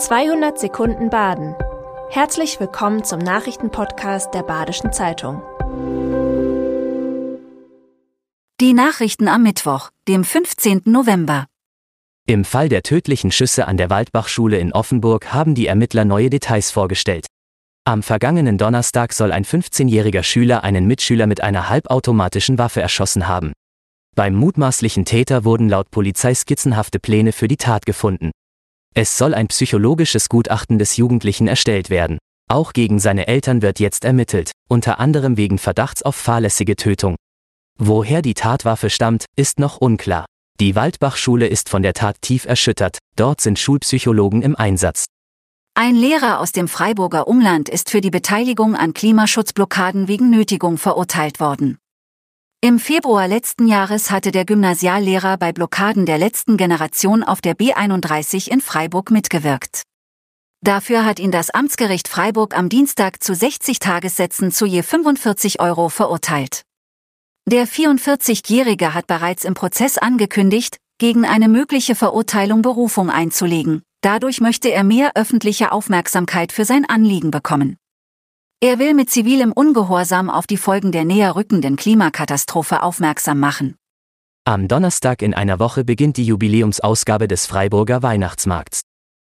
200 0.00 0.58
Sekunden 0.58 1.10
Baden. 1.10 1.54
Herzlich 2.08 2.58
willkommen 2.58 3.04
zum 3.04 3.18
Nachrichtenpodcast 3.18 4.32
der 4.32 4.42
Badischen 4.42 4.94
Zeitung. 4.94 5.42
Die 8.62 8.72
Nachrichten 8.72 9.28
am 9.28 9.42
Mittwoch, 9.42 9.90
dem 10.08 10.24
15. 10.24 10.84
November. 10.86 11.44
Im 12.26 12.46
Fall 12.46 12.70
der 12.70 12.82
tödlichen 12.82 13.30
Schüsse 13.30 13.68
an 13.68 13.76
der 13.76 13.90
Waldbachschule 13.90 14.58
in 14.58 14.72
Offenburg 14.72 15.34
haben 15.34 15.54
die 15.54 15.66
Ermittler 15.66 16.06
neue 16.06 16.30
Details 16.30 16.70
vorgestellt. 16.70 17.26
Am 17.84 18.02
vergangenen 18.02 18.56
Donnerstag 18.56 19.12
soll 19.12 19.32
ein 19.32 19.44
15-jähriger 19.44 20.22
Schüler 20.22 20.64
einen 20.64 20.86
Mitschüler 20.86 21.26
mit 21.26 21.42
einer 21.42 21.68
halbautomatischen 21.68 22.56
Waffe 22.56 22.80
erschossen 22.80 23.28
haben. 23.28 23.52
Beim 24.16 24.32
mutmaßlichen 24.34 25.04
Täter 25.04 25.44
wurden 25.44 25.68
laut 25.68 25.90
Polizei 25.90 26.34
skizzenhafte 26.34 27.00
Pläne 27.00 27.32
für 27.32 27.48
die 27.48 27.58
Tat 27.58 27.84
gefunden. 27.84 28.30
Es 28.94 29.16
soll 29.16 29.34
ein 29.34 29.46
psychologisches 29.48 30.28
Gutachten 30.28 30.78
des 30.78 30.96
Jugendlichen 30.96 31.46
erstellt 31.46 31.90
werden. 31.90 32.18
Auch 32.50 32.72
gegen 32.72 32.98
seine 32.98 33.28
Eltern 33.28 33.62
wird 33.62 33.78
jetzt 33.78 34.04
ermittelt, 34.04 34.50
unter 34.68 34.98
anderem 34.98 35.36
wegen 35.36 35.58
Verdachts 35.58 36.02
auf 36.02 36.16
fahrlässige 36.16 36.74
Tötung. 36.74 37.16
Woher 37.78 38.20
die 38.20 38.34
Tatwaffe 38.34 38.90
stammt, 38.90 39.26
ist 39.36 39.60
noch 39.60 39.76
unklar. 39.76 40.26
Die 40.58 40.74
Waldbachschule 40.74 41.46
ist 41.46 41.68
von 41.68 41.82
der 41.82 41.94
Tat 41.94 42.16
tief 42.20 42.44
erschüttert, 42.44 42.98
dort 43.16 43.40
sind 43.40 43.58
Schulpsychologen 43.58 44.42
im 44.42 44.56
Einsatz. 44.56 45.06
Ein 45.74 45.94
Lehrer 45.94 46.40
aus 46.40 46.52
dem 46.52 46.66
Freiburger 46.66 47.28
Umland 47.28 47.68
ist 47.68 47.88
für 47.88 48.00
die 48.00 48.10
Beteiligung 48.10 48.74
an 48.74 48.92
Klimaschutzblockaden 48.92 50.08
wegen 50.08 50.28
Nötigung 50.28 50.76
verurteilt 50.76 51.40
worden. 51.40 51.78
Im 52.62 52.78
Februar 52.78 53.26
letzten 53.26 53.66
Jahres 53.66 54.10
hatte 54.10 54.32
der 54.32 54.44
Gymnasiallehrer 54.44 55.38
bei 55.38 55.50
Blockaden 55.50 56.04
der 56.04 56.18
letzten 56.18 56.58
Generation 56.58 57.22
auf 57.22 57.40
der 57.40 57.56
B31 57.56 58.50
in 58.50 58.60
Freiburg 58.60 59.10
mitgewirkt. 59.10 59.84
Dafür 60.62 61.06
hat 61.06 61.18
ihn 61.20 61.30
das 61.30 61.48
Amtsgericht 61.48 62.06
Freiburg 62.06 62.54
am 62.54 62.68
Dienstag 62.68 63.22
zu 63.22 63.34
60 63.34 63.78
Tagessätzen 63.78 64.52
zu 64.52 64.66
je 64.66 64.82
45 64.82 65.58
Euro 65.58 65.88
verurteilt. 65.88 66.64
Der 67.46 67.66
44-Jährige 67.66 68.92
hat 68.92 69.06
bereits 69.06 69.46
im 69.46 69.54
Prozess 69.54 69.96
angekündigt, 69.96 70.76
gegen 70.98 71.24
eine 71.24 71.48
mögliche 71.48 71.94
Verurteilung 71.94 72.60
Berufung 72.60 73.08
einzulegen. 73.08 73.80
Dadurch 74.02 74.42
möchte 74.42 74.70
er 74.70 74.84
mehr 74.84 75.12
öffentliche 75.14 75.72
Aufmerksamkeit 75.72 76.52
für 76.52 76.66
sein 76.66 76.86
Anliegen 76.86 77.30
bekommen. 77.30 77.78
Er 78.62 78.78
will 78.78 78.92
mit 78.92 79.08
zivilem 79.08 79.52
Ungehorsam 79.52 80.28
auf 80.28 80.46
die 80.46 80.58
Folgen 80.58 80.92
der 80.92 81.06
näher 81.06 81.34
rückenden 81.34 81.76
Klimakatastrophe 81.76 82.82
aufmerksam 82.82 83.40
machen. 83.40 83.76
Am 84.44 84.68
Donnerstag 84.68 85.22
in 85.22 85.32
einer 85.32 85.58
Woche 85.58 85.82
beginnt 85.82 86.18
die 86.18 86.26
Jubiläumsausgabe 86.26 87.26
des 87.26 87.46
Freiburger 87.46 88.02
Weihnachtsmarkts. 88.02 88.82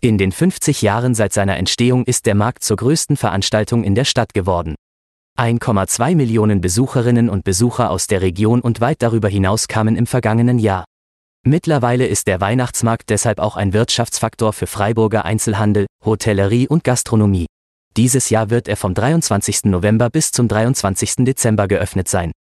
In 0.00 0.18
den 0.18 0.30
50 0.30 0.82
Jahren 0.82 1.16
seit 1.16 1.32
seiner 1.32 1.56
Entstehung 1.56 2.04
ist 2.04 2.26
der 2.26 2.36
Markt 2.36 2.62
zur 2.62 2.76
größten 2.76 3.16
Veranstaltung 3.16 3.82
in 3.82 3.96
der 3.96 4.04
Stadt 4.04 4.34
geworden. 4.34 4.76
1,2 5.36 6.14
Millionen 6.14 6.60
Besucherinnen 6.60 7.28
und 7.28 7.42
Besucher 7.42 7.90
aus 7.90 8.06
der 8.06 8.22
Region 8.22 8.60
und 8.60 8.80
weit 8.80 9.02
darüber 9.02 9.28
hinaus 9.28 9.66
kamen 9.66 9.96
im 9.96 10.06
vergangenen 10.06 10.60
Jahr. 10.60 10.84
Mittlerweile 11.44 12.06
ist 12.06 12.28
der 12.28 12.40
Weihnachtsmarkt 12.40 13.10
deshalb 13.10 13.40
auch 13.40 13.56
ein 13.56 13.72
Wirtschaftsfaktor 13.72 14.52
für 14.52 14.68
Freiburger 14.68 15.24
Einzelhandel, 15.24 15.86
Hotellerie 16.04 16.68
und 16.68 16.84
Gastronomie. 16.84 17.46
Dieses 17.96 18.30
Jahr 18.30 18.50
wird 18.50 18.68
er 18.68 18.76
vom 18.76 18.94
23. 18.94 19.64
November 19.64 20.10
bis 20.10 20.30
zum 20.30 20.48
23. 20.48 21.24
Dezember 21.24 21.66
geöffnet 21.68 22.08
sein. 22.08 22.32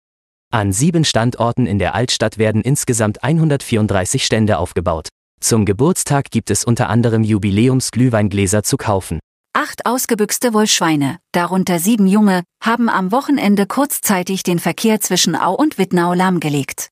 An 0.51 0.71
sieben 0.71 1.03
Standorten 1.03 1.65
in 1.65 1.79
der 1.79 1.95
Altstadt 1.95 2.37
werden 2.37 2.61
insgesamt 2.61 3.23
134 3.23 4.23
Stände 4.23 4.59
aufgebaut. 4.59 5.09
Zum 5.39 5.65
Geburtstag 5.65 6.31
gibt 6.31 6.49
es 6.49 6.63
unter 6.63 6.89
anderem 6.89 7.23
Jubiläumsglühweingläser 7.23 8.63
zu 8.63 8.77
kaufen. 8.77 9.19
Acht 9.53 9.85
ausgebüxte 9.85 10.53
Wollschweine, 10.53 11.17
darunter 11.31 11.79
sieben 11.79 12.07
Junge, 12.07 12.43
haben 12.63 12.89
am 12.89 13.11
Wochenende 13.11 13.65
kurzzeitig 13.65 14.43
den 14.43 14.59
Verkehr 14.59 15.01
zwischen 15.01 15.35
Au 15.35 15.53
und 15.53 15.77
Wittnau 15.77 16.13
lahmgelegt. 16.13 16.89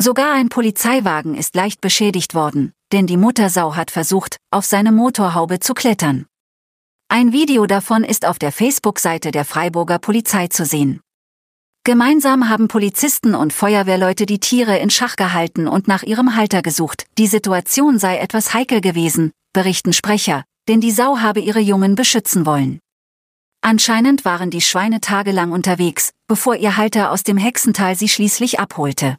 Sogar 0.00 0.34
ein 0.34 0.48
Polizeiwagen 0.48 1.34
ist 1.34 1.54
leicht 1.54 1.80
beschädigt 1.80 2.34
worden, 2.34 2.72
denn 2.92 3.06
die 3.06 3.16
Muttersau 3.16 3.76
hat 3.76 3.90
versucht, 3.90 4.38
auf 4.50 4.64
seine 4.64 4.92
Motorhaube 4.92 5.60
zu 5.60 5.74
klettern. 5.74 6.26
Ein 7.16 7.32
Video 7.32 7.64
davon 7.66 8.02
ist 8.02 8.26
auf 8.26 8.40
der 8.40 8.50
Facebook-Seite 8.50 9.30
der 9.30 9.44
Freiburger 9.44 10.00
Polizei 10.00 10.48
zu 10.48 10.64
sehen. 10.64 11.00
Gemeinsam 11.84 12.48
haben 12.48 12.66
Polizisten 12.66 13.36
und 13.36 13.52
Feuerwehrleute 13.52 14.26
die 14.26 14.40
Tiere 14.40 14.78
in 14.78 14.90
Schach 14.90 15.14
gehalten 15.14 15.68
und 15.68 15.86
nach 15.86 16.02
ihrem 16.02 16.34
Halter 16.34 16.60
gesucht. 16.60 17.06
Die 17.16 17.28
Situation 17.28 18.00
sei 18.00 18.16
etwas 18.16 18.52
heikel 18.52 18.80
gewesen, 18.80 19.30
berichten 19.52 19.92
Sprecher, 19.92 20.42
denn 20.66 20.80
die 20.80 20.90
Sau 20.90 21.18
habe 21.18 21.38
ihre 21.38 21.60
Jungen 21.60 21.94
beschützen 21.94 22.46
wollen. 22.46 22.80
Anscheinend 23.60 24.24
waren 24.24 24.50
die 24.50 24.60
Schweine 24.60 25.00
tagelang 25.00 25.52
unterwegs, 25.52 26.10
bevor 26.26 26.56
ihr 26.56 26.76
Halter 26.76 27.12
aus 27.12 27.22
dem 27.22 27.36
Hexental 27.36 27.94
sie 27.94 28.08
schließlich 28.08 28.58
abholte. 28.58 29.18